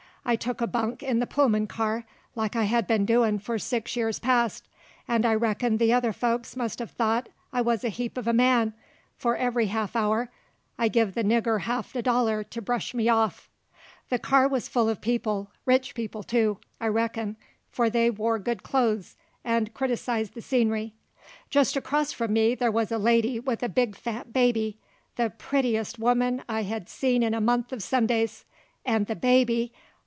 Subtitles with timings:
[0.23, 2.05] I took a bunk in the Pullman car,
[2.35, 4.65] like I hed been doin' for six years past;
[5.11, 8.31] 'nd I reckon the other folks must hev thought I wuz a heap uv a
[8.31, 8.73] man,
[9.17, 10.29] for every haff hour
[10.77, 13.49] I give the nigger ha'f a dollar to bresh me off.
[14.09, 17.35] The car wuz full uv people, rich people, too, I reckon,
[17.71, 20.93] for they wore good clo'es 'nd criticized the scenery.
[21.49, 24.77] Jest across frum me there wuz a lady with a big, fat baby,
[25.15, 28.45] the pruttiest woman I hed seen in a month uv Sundays;
[28.85, 29.73] and the baby!